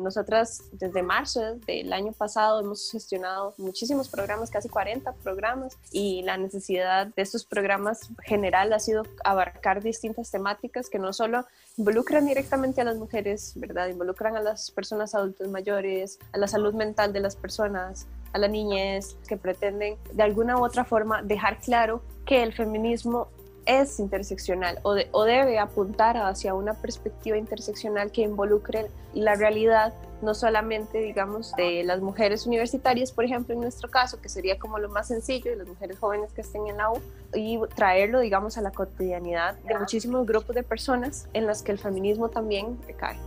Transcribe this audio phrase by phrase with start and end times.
[0.00, 6.36] Nosotras desde marzo del año pasado hemos gestionado muchísimos programas, casi 40 programas, y la
[6.36, 12.80] necesidad de estos programas general ha sido abarcar distintas temáticas que no solo involucran directamente
[12.80, 13.88] a las mujeres, ¿verdad?
[13.88, 18.46] Involucran a las personas adultas mayores, a la salud mental de las personas, a la
[18.46, 23.30] niñez, que pretenden de alguna u otra forma dejar claro que el feminismo
[23.66, 30.34] es interseccional o, o, debe apuntar hacia una perspectiva interseccional que involucre la realidad no
[30.34, 34.88] solamente, digamos, de las mujeres universitarias, por ejemplo, en nuestro caso, que sería como lo
[34.88, 37.00] más sencillo, de las mujeres jóvenes que estén en la U,
[37.34, 41.78] y traerlo, digamos, a la cotidianidad de muchísimos grupos de personas en las que el
[41.78, 43.18] feminismo también recae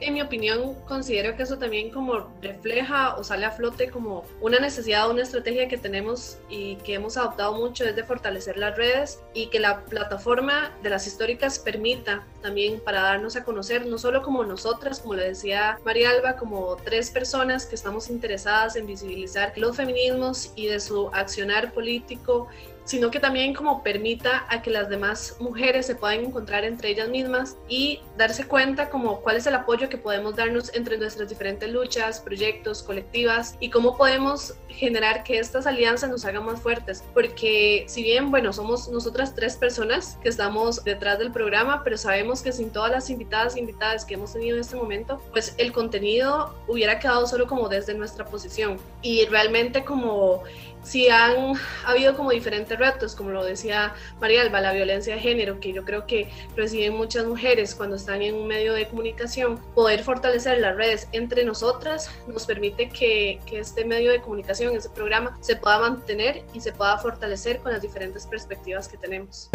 [0.00, 4.58] en mi opinión, considero que eso también como refleja o sale a flote como una
[4.58, 9.20] necesidad, una estrategia que tenemos y que hemos adoptado mucho es de fortalecer las redes
[9.34, 14.22] y que la plataforma de las históricas permita también para darnos a conocer, no solo
[14.22, 19.52] como nosotras, como le decía María Alba, como tres personas que estamos interesadas en visibilizar
[19.56, 22.48] los feminismos y de su accionar político
[22.86, 27.08] sino que también como permita a que las demás mujeres se puedan encontrar entre ellas
[27.08, 31.68] mismas y darse cuenta como cuál es el apoyo que podemos darnos entre nuestras diferentes
[31.68, 37.02] luchas, proyectos, colectivas y cómo podemos generar que estas alianzas nos hagan más fuertes.
[37.12, 42.42] Porque si bien, bueno, somos nosotras tres personas que estamos detrás del programa, pero sabemos
[42.42, 45.72] que sin todas las invitadas e invitadas que hemos tenido en este momento, pues el
[45.72, 48.78] contenido hubiera quedado solo como desde nuestra posición.
[49.02, 50.44] Y realmente como
[50.86, 55.58] si han habido como diferentes retos, como lo decía María Alba, la violencia de género,
[55.58, 60.04] que yo creo que reciben muchas mujeres cuando están en un medio de comunicación, poder
[60.04, 65.36] fortalecer las redes entre nosotras nos permite que, que este medio de comunicación, este programa,
[65.40, 69.50] se pueda mantener y se pueda fortalecer con las diferentes perspectivas que tenemos.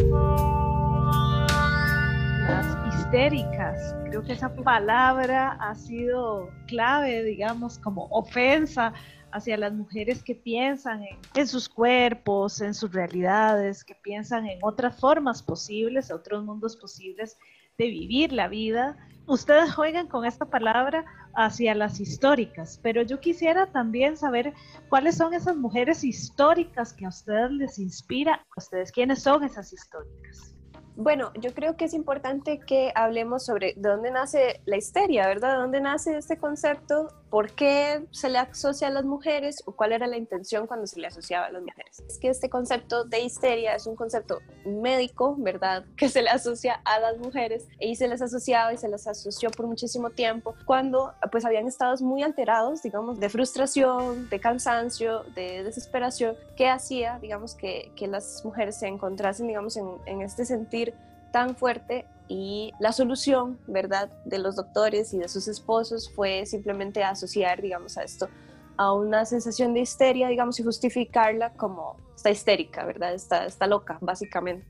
[2.94, 8.94] Histéricas, creo que esa palabra ha sido clave, digamos, como ofensa
[9.32, 15.00] hacia las mujeres que piensan en, sus cuerpos, en sus realidades, que piensan en otras
[15.00, 17.38] formas posibles, otros mundos posibles
[17.78, 18.98] de vivir la vida.
[19.28, 21.06] Ustedes juegan con esta palabra
[21.36, 24.54] hacia las históricas, pero yo quisiera también saber
[24.90, 29.72] cuáles son esas mujeres históricas que a ustedes les inspira, a ustedes quiénes son esas
[29.72, 30.56] históricas.
[30.96, 35.54] Bueno, yo creo que es importante que hablemos sobre de dónde nace la histeria, ¿verdad?
[35.54, 37.08] ¿De dónde nace este concepto?
[37.32, 41.00] ¿Por qué se le asocia a las mujeres o cuál era la intención cuando se
[41.00, 42.04] le asociaba a las mujeres?
[42.06, 45.86] Es que este concepto de histeria es un concepto médico, ¿verdad?
[45.96, 49.50] Que se le asocia a las mujeres y se les asociaba y se les asoció
[49.50, 55.64] por muchísimo tiempo cuando pues habían estados muy alterados, digamos, de frustración, de cansancio, de
[55.64, 60.94] desesperación, que hacía, digamos, que, que las mujeres se encontrasen, digamos, en, en este sentido
[61.32, 67.04] tan fuerte y la solución, ¿verdad?, de los doctores y de sus esposos fue simplemente
[67.04, 68.30] asociar, digamos, a esto
[68.78, 73.14] a una sensación de histeria, digamos, y justificarla como está histérica, ¿verdad?
[73.14, 74.66] Está, está loca, básicamente.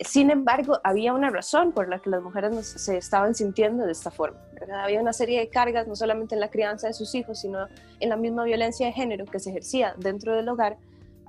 [0.00, 4.10] Sin embargo, había una razón por la que las mujeres se estaban sintiendo de esta
[4.10, 4.38] forma.
[4.72, 7.66] Había una serie de cargas, no solamente en la crianza de sus hijos, sino
[7.98, 10.78] en la misma violencia de género que se ejercía dentro del hogar,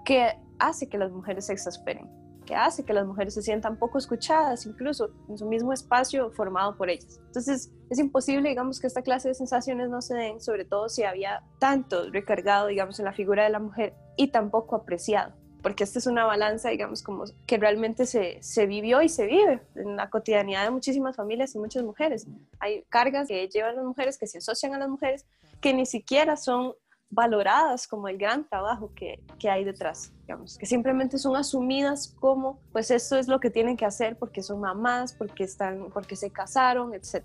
[0.04, 2.10] que hace que las mujeres se exasperen
[2.46, 6.78] que hace que las mujeres se sientan poco escuchadas, incluso en su mismo espacio formado
[6.78, 7.20] por ellas.
[7.28, 11.04] Entonces, es imposible, digamos, que esta clase de sensaciones no se den, sobre todo si
[11.04, 16.00] había tanto recargado, digamos, en la figura de la mujer y tampoco apreciado, porque esta
[16.00, 20.10] es una balanza, digamos, como que realmente se, se vivió y se vive en la
[20.10, 22.28] cotidianidad de muchísimas familias y muchas mujeres.
[22.60, 25.26] Hay cargas que llevan las mujeres, que se asocian a las mujeres,
[25.62, 26.74] que ni siquiera son
[27.10, 32.60] valoradas como el gran trabajo que, que, hay detrás, digamos, que simplemente son asumidas como,
[32.72, 36.32] pues esto es lo que tienen que hacer porque son mamás, porque, están, porque se
[36.32, 37.24] casaron, etc.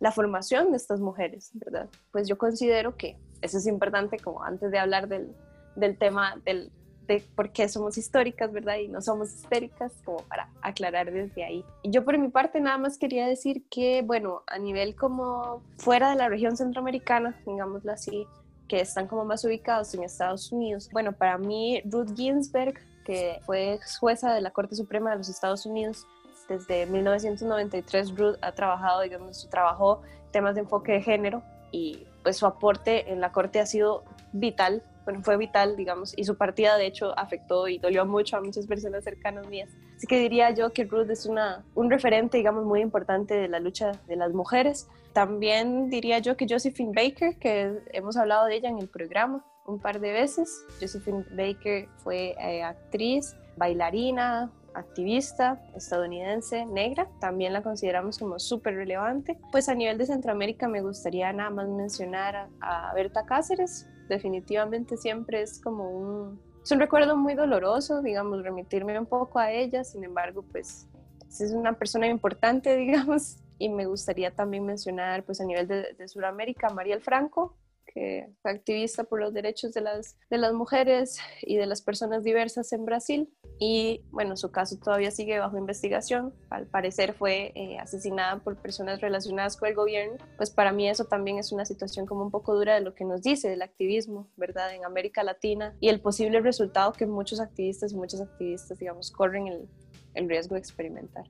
[0.00, 1.88] La formación de estas mujeres, ¿verdad?
[2.10, 5.34] Pues yo considero que eso es importante como antes de hablar del,
[5.76, 6.72] del tema del,
[7.06, 8.76] de por qué somos históricas, ¿verdad?
[8.76, 11.64] Y no somos histéricas, como para aclarar desde ahí.
[11.82, 16.10] Y yo por mi parte nada más quería decir que, bueno, a nivel como fuera
[16.10, 18.26] de la región centroamericana, digámoslo así,
[18.70, 20.88] que están como más ubicados en Estados Unidos.
[20.92, 22.74] Bueno, para mí Ruth Ginsburg,
[23.04, 26.06] que fue jueza de la Corte Suprema de los Estados Unidos,
[26.48, 32.36] desde 1993 Ruth ha trabajado, digamos, su trabajo temas de enfoque de género y pues
[32.36, 36.76] su aporte en la Corte ha sido vital, bueno, fue vital, digamos, y su partida
[36.76, 39.70] de hecho afectó y dolió mucho a muchas personas cercanas mías.
[40.00, 43.60] Así que diría yo que Ruth es una, un referente, digamos, muy importante de la
[43.60, 48.68] lucha de las mujeres también diría yo que Josephine Baker, que hemos hablado de ella
[48.68, 50.64] en el programa un par de veces.
[50.80, 59.36] Josephine Baker fue eh, actriz, bailarina, activista estadounidense negra, también la consideramos como súper relevante.
[59.50, 65.42] Pues a nivel de Centroamérica me gustaría nada más mencionar a, Berta Cáceres, definitivamente siempre
[65.42, 70.04] es como un, es un recuerdo muy doloroso, digamos, remitirme un poco a ella, sin
[70.04, 70.88] embargo, pues
[71.28, 76.08] es una persona importante, digamos, y me gustaría también mencionar, pues a nivel de, de
[76.08, 77.56] Sudamérica, Mariel Franco,
[77.92, 82.72] que activista por los derechos de las, de las mujeres y de las personas diversas
[82.72, 83.28] en Brasil.
[83.58, 86.34] Y bueno, su caso todavía sigue bajo investigación.
[86.48, 90.16] Al parecer fue eh, asesinada por personas relacionadas con el gobierno.
[90.36, 93.04] Pues para mí eso también es una situación como un poco dura de lo que
[93.04, 94.74] nos dice del activismo, ¿verdad?
[94.74, 99.48] En América Latina y el posible resultado que muchos activistas y muchas activistas, digamos, corren
[99.48, 99.68] el,
[100.14, 101.24] el riesgo de experimentar.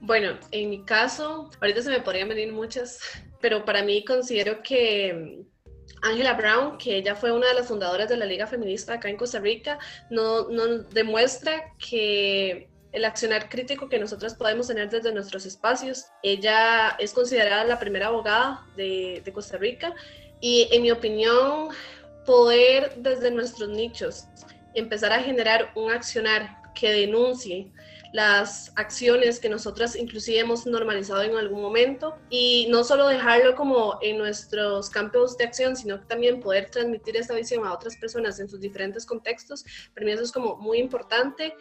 [0.00, 2.98] Bueno, en mi caso, ahorita se me podrían venir muchas,
[3.40, 5.44] pero para mí considero que
[6.00, 9.16] Angela Brown, que ella fue una de las fundadoras de la Liga Feminista acá en
[9.16, 9.78] Costa Rica,
[10.10, 16.06] nos no demuestra que el accionar crítico que nosotros podemos tener desde nuestros espacios.
[16.22, 19.94] Ella es considerada la primera abogada de, de Costa Rica
[20.40, 21.68] y en mi opinión,
[22.24, 24.26] poder desde nuestros nichos
[24.74, 27.70] empezar a generar un accionar que denuncie
[28.12, 33.98] las acciones que nosotras inclusive hemos normalizado en algún momento y no solo dejarlo como
[34.02, 38.48] en nuestros campos de acción, sino también poder transmitir esta visión a otras personas en
[38.48, 39.64] sus diferentes contextos.
[39.94, 41.54] Para mí eso es como muy importante.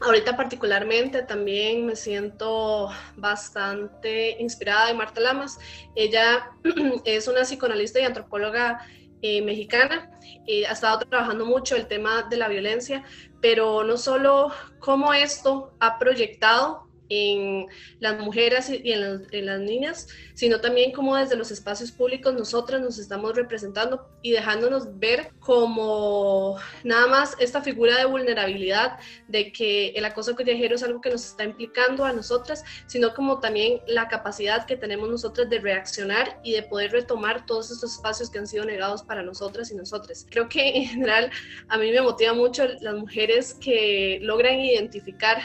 [0.00, 5.58] Ahorita particularmente también me siento bastante inspirada en Marta Lamas.
[5.94, 6.50] Ella
[7.04, 8.84] es una psicoanalista y antropóloga
[9.22, 10.10] eh, mexicana.
[10.46, 13.04] Eh, ha estado trabajando mucho el tema de la violencia,
[13.40, 17.66] pero no solo cómo esto ha proyectado en
[18.00, 22.98] las mujeres y en las, niñas, sino también cómo desde los espacios públicos nosotras nos
[22.98, 28.98] estamos representando y dejándonos ver como nada más esta figura de vulnerabilidad,
[29.28, 33.40] de que el acoso callejero es algo que nos está implicando a nosotras, sino como
[33.40, 38.30] también la capacidad que tenemos nosotras de reaccionar y de poder retomar todos estos espacios
[38.30, 40.26] que han sido negados para nosotras y nosotros.
[40.30, 41.30] Creo que en general
[41.68, 45.42] a mí me motiva mucho las mujeres que logran identificar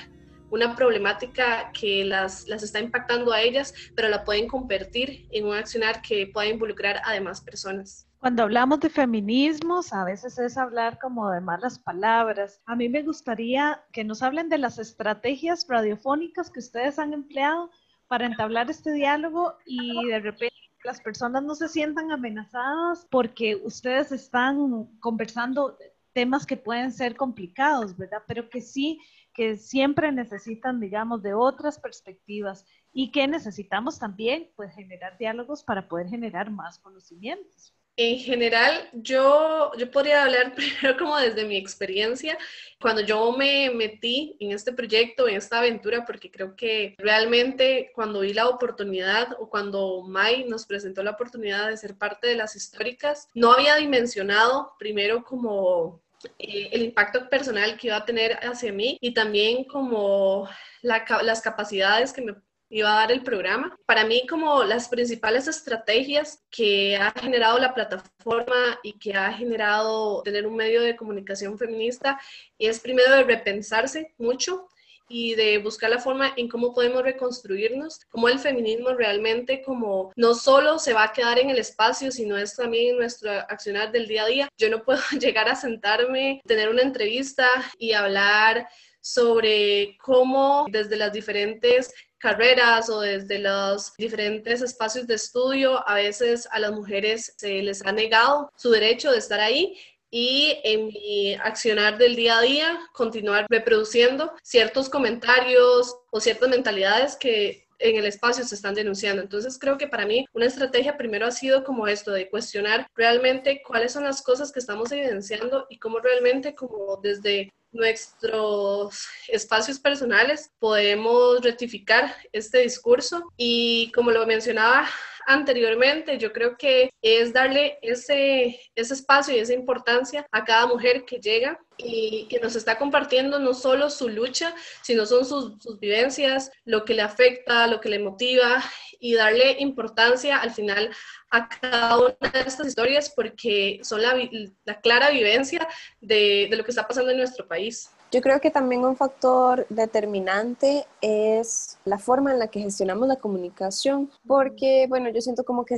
[0.49, 5.55] una problemática que las, las está impactando a ellas, pero la pueden convertir en un
[5.55, 8.07] accionar que pueda involucrar a demás personas.
[8.19, 12.61] Cuando hablamos de feminismos, a veces es hablar como de malas palabras.
[12.65, 17.69] A mí me gustaría que nos hablen de las estrategias radiofónicas que ustedes han empleado
[18.07, 24.11] para entablar este diálogo y de repente las personas no se sientan amenazadas porque ustedes
[24.11, 25.77] están conversando
[26.13, 28.23] temas que pueden ser complicados, ¿verdad?
[28.27, 28.99] Pero que sí
[29.37, 35.87] que siempre necesitan, digamos, de otras perspectivas y que necesitamos también, pues, generar diálogos para
[35.87, 37.71] poder generar más conocimientos.
[37.99, 42.35] En general, yo, yo podría hablar primero como desde mi experiencia,
[42.81, 48.21] cuando yo me metí en este proyecto, en esta aventura, porque creo que realmente cuando
[48.21, 52.55] vi la oportunidad o cuando Mai nos presentó la oportunidad de ser parte de las
[52.55, 56.01] históricas, no había dimensionado primero como
[56.39, 60.49] eh, el impacto personal que iba a tener hacia mí y también como
[60.81, 62.35] las capacidades que me
[62.69, 63.77] iba a dar el programa.
[63.85, 70.21] Para mí, como las principales estrategias que ha generado la plataforma y que ha generado
[70.23, 72.19] tener un medio de comunicación feminista
[72.59, 74.67] es primero de repensarse mucho
[75.09, 80.33] y de buscar la forma en cómo podemos reconstruirnos, cómo el feminismo realmente como no
[80.33, 84.23] solo se va a quedar en el espacio, sino es también nuestro accionar del día
[84.23, 84.49] a día.
[84.57, 87.47] Yo no puedo llegar a sentarme, tener una entrevista
[87.77, 88.67] y hablar
[89.01, 96.47] sobre cómo desde las diferentes carreras o desde los diferentes espacios de estudio, a veces
[96.51, 99.77] a las mujeres se les ha negado su derecho de estar ahí
[100.19, 107.15] y en mi accionar del día a día continuar reproduciendo ciertos comentarios o ciertas mentalidades
[107.15, 109.21] que en el espacio se están denunciando.
[109.21, 113.61] Entonces creo que para mí una estrategia primero ha sido como esto, de cuestionar realmente
[113.61, 120.49] cuáles son las cosas que estamos evidenciando y cómo realmente como desde nuestros espacios personales
[120.57, 124.89] podemos rectificar este discurso y como lo mencionaba
[125.27, 131.03] anteriormente, yo creo que es darle ese, ese espacio y esa importancia a cada mujer
[131.05, 136.49] que llega y que nos está compartiendo no solo su lucha, sino son sus, vivencias,
[136.63, 138.63] lo que le afecta, lo que le motiva
[138.99, 140.89] y darle importancia al final
[141.29, 144.17] a cada una de estas historias porque son la,
[144.63, 145.67] la clara vivencia
[145.99, 147.91] de, de, lo que está pasando en nuestro país.
[148.09, 153.17] Yo creo que también un factor determinante es la forma en la que gestionamos la
[153.17, 155.77] comunicación, porque, bueno, yo siento como que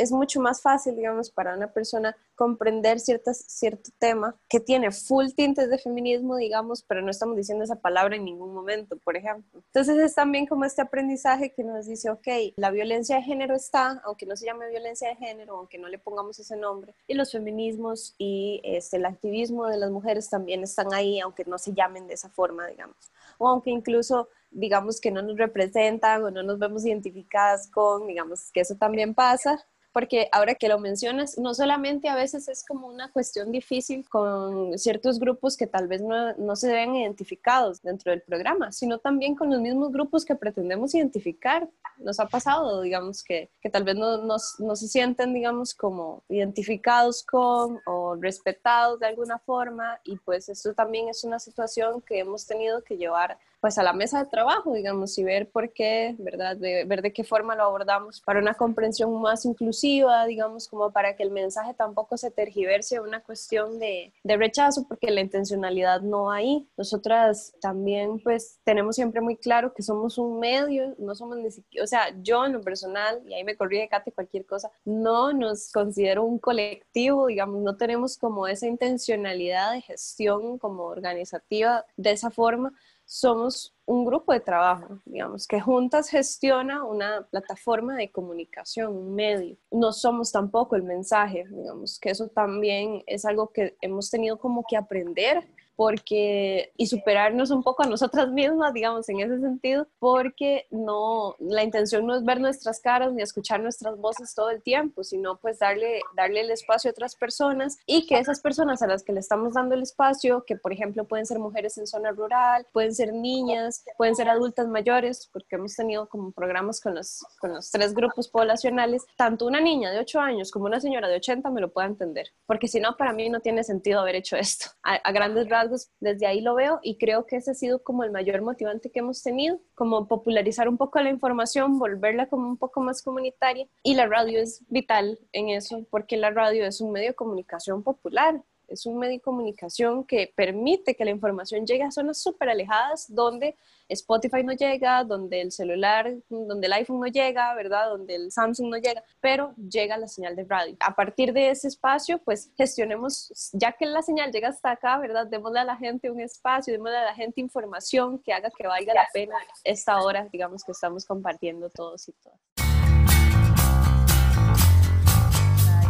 [0.00, 5.26] es mucho más fácil, digamos, para una persona comprender ciertas, cierto tema que tiene full
[5.36, 9.62] tintes de feminismo, digamos, pero no estamos diciendo esa palabra en ningún momento, por ejemplo.
[9.66, 14.00] Entonces es también como este aprendizaje que nos dice, ok, la violencia de género está,
[14.04, 17.32] aunque no se llame violencia de género, aunque no le pongamos ese nombre, y los
[17.32, 22.06] feminismos y este, el activismo de las mujeres también están ahí, aunque no se llamen
[22.06, 22.96] de esa forma, digamos.
[23.36, 28.50] O aunque incluso digamos que no nos representan o no nos vemos identificadas con, digamos
[28.52, 32.86] que eso también pasa, porque ahora que lo mencionas, no solamente a veces es como
[32.86, 38.10] una cuestión difícil con ciertos grupos que tal vez no, no se ven identificados dentro
[38.10, 41.68] del programa, sino también con los mismos grupos que pretendemos identificar.
[41.98, 46.22] Nos ha pasado, digamos, que, que tal vez no, no, no se sienten, digamos, como
[46.28, 52.20] identificados con o respetados de alguna forma y pues esto también es una situación que
[52.20, 56.14] hemos tenido que llevar pues a la mesa de trabajo, digamos, y ver por qué,
[56.18, 56.56] ¿verdad?
[56.56, 61.14] De, ver de qué forma lo abordamos para una comprensión más inclusiva, digamos, como para
[61.14, 66.00] que el mensaje tampoco se tergiverse a una cuestión de, de rechazo, porque la intencionalidad
[66.00, 66.66] no hay.
[66.76, 71.84] Nosotras también, pues, tenemos siempre muy claro que somos un medio, no somos ni siquiera,
[71.84, 75.32] o sea, yo en lo personal, y ahí me corrí de Kate cualquier cosa, no
[75.32, 82.12] nos considero un colectivo, digamos, no tenemos como esa intencionalidad de gestión como organizativa de
[82.12, 82.72] esa forma,
[83.10, 89.56] somos un grupo de trabajo, digamos, que juntas gestiona una plataforma de comunicación, un medio.
[89.72, 94.62] No somos tampoco el mensaje, digamos, que eso también es algo que hemos tenido como
[94.62, 95.44] que aprender
[95.80, 101.62] porque y superarnos un poco a nosotras mismas, digamos, en ese sentido, porque no la
[101.62, 105.58] intención no es ver nuestras caras ni escuchar nuestras voces todo el tiempo, sino pues
[105.58, 109.20] darle darle el espacio a otras personas y que esas personas a las que le
[109.20, 113.14] estamos dando el espacio, que por ejemplo pueden ser mujeres en zona rural, pueden ser
[113.14, 117.94] niñas, pueden ser adultas mayores, porque hemos tenido como programas con los con los tres
[117.94, 121.72] grupos poblacionales, tanto una niña de 8 años como una señora de 80 me lo
[121.72, 124.66] pueda entender, porque si no para mí no tiene sentido haber hecho esto.
[124.82, 125.69] A, a grandes rasgos
[126.00, 129.00] desde ahí lo veo y creo que ese ha sido como el mayor motivante que
[129.00, 133.94] hemos tenido, como popularizar un poco la información, volverla como un poco más comunitaria y
[133.94, 138.42] la radio es vital en eso porque la radio es un medio de comunicación popular
[138.70, 143.06] es un medio de comunicación que permite que la información llegue a zonas súper alejadas
[143.08, 143.56] donde
[143.88, 147.88] Spotify no llega, donde el celular, donde el iPhone no llega, ¿verdad?
[147.88, 150.76] Donde el Samsung no llega, pero llega la señal de radio.
[150.78, 155.26] A partir de ese espacio, pues gestionemos, ya que la señal llega hasta acá, ¿verdad?
[155.26, 158.94] Démosle a la gente un espacio, démosle a la gente información que haga que valga
[158.94, 159.34] la pena
[159.64, 162.38] esta hora, digamos, que estamos compartiendo todos y todas.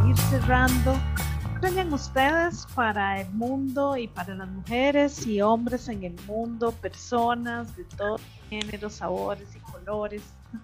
[0.09, 0.95] Ir cerrando,
[1.61, 7.77] sueñan ustedes para el mundo y para las mujeres y hombres en el mundo, personas
[7.77, 10.23] de todos géneros, sabores y colores?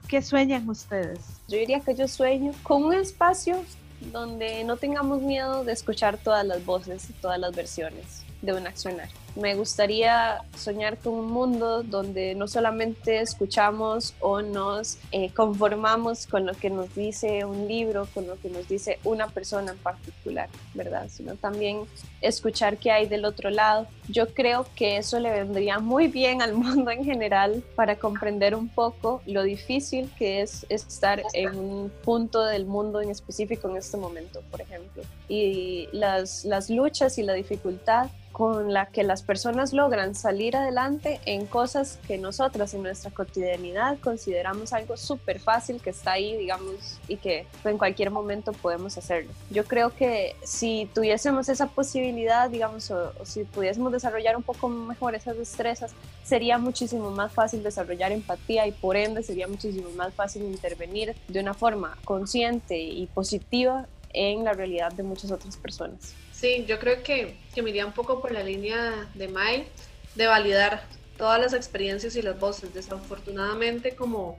[0.09, 1.21] ¿Qué sueñan ustedes?
[1.49, 3.63] Yo diría que yo sueño con un espacio
[4.11, 8.67] donde no tengamos miedo de escuchar todas las voces y todas las versiones de un
[8.67, 9.09] accionar.
[9.37, 16.47] Me gustaría soñar con un mundo donde no solamente escuchamos o nos eh, conformamos con
[16.47, 20.49] lo que nos dice un libro, con lo que nos dice una persona en particular,
[20.73, 21.09] ¿verdad?
[21.11, 21.83] Sino también
[22.23, 23.87] escuchar qué hay del otro lado.
[24.09, 28.69] Yo creo que eso le vendría muy bien al mundo en general para comprender un
[28.69, 33.99] poco lo difícil que es estar en un punto del mundo en específico en este
[33.99, 35.03] momento, por ejemplo.
[35.29, 41.21] Y las, las luchas y la dificultad con la que las personas logran salir adelante
[41.27, 46.99] en cosas que nosotras en nuestra cotidianidad consideramos algo súper fácil que está ahí, digamos,
[47.09, 49.33] y que en cualquier momento podemos hacerlo.
[49.51, 55.15] Yo creo que si tuviésemos esa posibilidad, digamos, o, si pudiésemos desarrollar un poco mejor
[55.15, 55.93] esas destrezas,
[56.25, 61.41] sería muchísimo más fácil desarrollar empatía y por ende sería muchísimo más fácil intervenir de
[61.41, 66.15] una forma consciente y positiva en la realidad de muchas otras personas.
[66.33, 69.67] Sí, yo creo que, que me iría un poco por la línea de Mai,
[70.15, 70.85] de validar
[71.17, 72.75] todas las experiencias y las voces.
[72.75, 74.39] Desafortunadamente, como,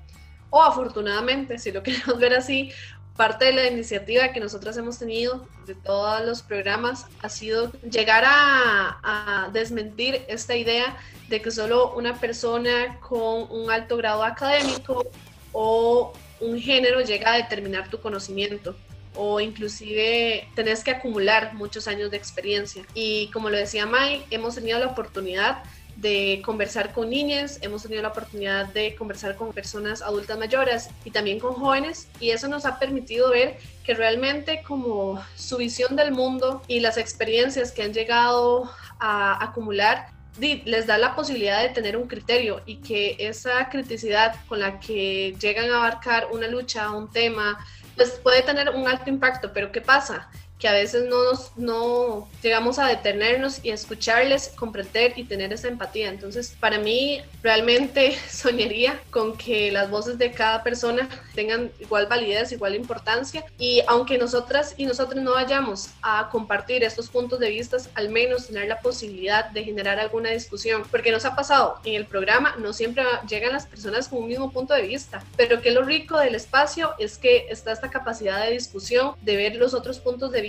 [0.49, 2.71] o afortunadamente, si lo queremos ver así,
[3.15, 8.23] parte de la iniciativa que nosotros hemos tenido de todos los programas ha sido llegar
[8.25, 10.95] a, a, desmentir esta idea
[11.27, 15.03] de que solo una persona con un alto grado académico
[15.51, 18.75] o un género llega a determinar tu conocimiento
[19.17, 22.83] o inclusive tenés que acumular muchos años de experiencia.
[22.93, 25.63] Y como lo decía Mai, hemos tenido la oportunidad
[25.97, 31.11] de conversar con niñas, hemos tenido la oportunidad de conversar con personas adultas mayores y
[31.11, 36.11] también con jóvenes y eso nos ha permitido ver que realmente como su visión del
[36.11, 38.69] mundo y las experiencias que han llegado
[38.99, 40.09] a acumular
[40.39, 45.35] les da la posibilidad de tener un criterio y que esa criticidad con la que
[45.39, 47.57] llegan a abarcar una lucha, un tema,
[47.97, 50.29] pues puede tener un alto impacto, pero ¿qué pasa?
[50.59, 55.67] Que a veces no, nos, no llegamos a detenernos y escucharles, comprender y tener esa
[55.67, 56.09] empatía.
[56.09, 62.51] Entonces, para mí, realmente soñaría con que las voces de cada persona tengan igual validez,
[62.51, 63.45] igual importancia.
[63.59, 68.47] Y aunque nosotras y nosotros no vayamos a compartir estos puntos de vista, al menos
[68.47, 70.83] tener la posibilidad de generar alguna discusión.
[70.89, 74.51] Porque nos ha pasado en el programa, no siempre llegan las personas con un mismo
[74.51, 75.23] punto de vista.
[75.35, 79.55] Pero que lo rico del espacio es que está esta capacidad de discusión, de ver
[79.55, 80.46] los otros puntos de vista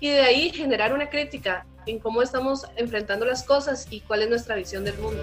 [0.00, 4.28] y de ahí generar una crítica en cómo estamos enfrentando las cosas y cuál es
[4.28, 5.22] nuestra visión del mundo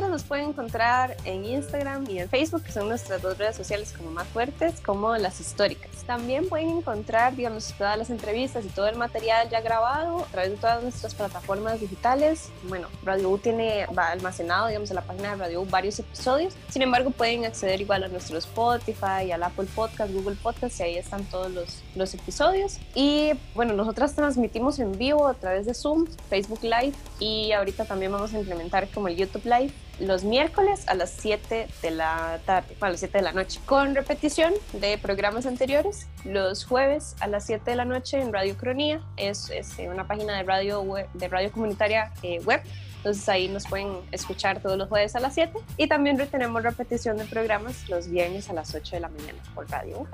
[0.00, 4.10] nos pueden encontrar en Instagram y en Facebook, que son nuestras dos redes sociales como
[4.10, 5.90] más fuertes, como las históricas.
[6.06, 10.50] También pueden encontrar, digamos, todas las entrevistas y todo el material ya grabado a través
[10.50, 12.50] de todas nuestras plataformas digitales.
[12.64, 16.54] Bueno, Radio U tiene va almacenado, digamos, en la página de Radio U varios episodios.
[16.70, 20.96] Sin embargo, pueden acceder igual a nuestro Spotify, al Apple Podcast, Google Podcast, y ahí
[20.96, 22.78] están todos los, los episodios.
[22.94, 28.12] Y bueno, nosotras transmitimos en vivo a través de Zoom, Facebook Live y ahorita también
[28.12, 32.74] vamos a implementar como el YouTube Live los miércoles a las 7 de la tarde,
[32.80, 37.46] a las 7 de la noche, con repetición de programas anteriores, los jueves a las
[37.46, 40.84] 7 de la noche en Radio Cronía, es, es una página de radio,
[41.14, 42.62] de radio comunitaria eh, web
[43.02, 47.16] entonces ahí nos pueden escuchar todos los jueves a las 7 y también tenemos repetición
[47.16, 50.06] de programas los viernes a las 8 de la mañana por radio.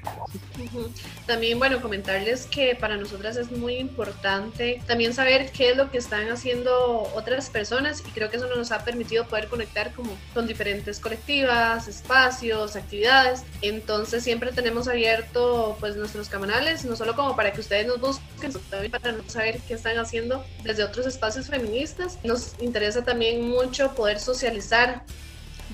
[1.26, 5.98] También, bueno, comentarles que para nosotras es muy importante también saber qué es lo que
[5.98, 10.46] están haciendo otras personas y creo que eso nos ha permitido poder conectar como con
[10.46, 13.44] diferentes colectivas, espacios, actividades.
[13.60, 18.50] Entonces siempre tenemos abierto pues nuestros canales, no solo como para que ustedes nos busquen,
[18.50, 22.18] sino también para saber qué están haciendo desde otros espacios feministas.
[22.24, 25.02] Nos interesa también mucho poder socializar,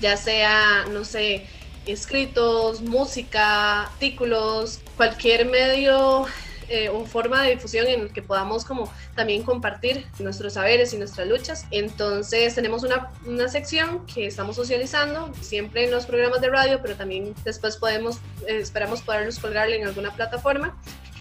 [0.01, 1.45] ya sea, no sé,
[1.85, 6.25] escritos, música, artículos, cualquier medio
[6.67, 10.97] eh, o forma de difusión en el que podamos como también compartir nuestros saberes y
[10.97, 11.67] nuestras luchas.
[11.69, 16.95] Entonces tenemos una, una sección que estamos socializando siempre en los programas de radio, pero
[16.95, 18.15] también después podemos,
[18.47, 20.75] eh, esperamos poderlos colgarle en alguna plataforma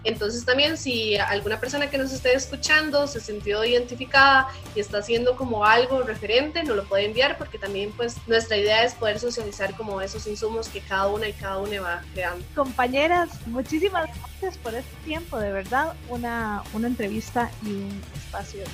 [0.04, 5.36] entonces también si alguna persona que nos esté escuchando se sintió identificada y está haciendo
[5.36, 9.74] como algo referente, nos lo puede enviar porque también pues nuestra idea es poder socializar
[9.76, 12.44] como esos insumos que cada una y cada una va creando.
[12.54, 18.64] Compañeras, muchísimas gracias por este tiempo, de verdad, una, una entrevista y un espacio.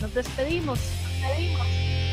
[0.00, 0.78] Nos despedimos.
[0.80, 2.03] Nos despedimos.